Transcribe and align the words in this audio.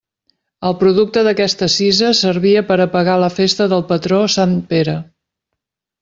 El 0.69 0.71
producte 0.77 1.21
d'aquesta 1.25 1.67
cisa 1.73 2.07
servia 2.21 2.63
per 2.71 2.77
a 2.85 2.87
pagar 2.97 3.17
la 3.27 3.31
festa 3.37 3.67
del 3.75 3.83
patró 3.91 4.23
sant 4.37 4.57
Pere. 4.73 4.97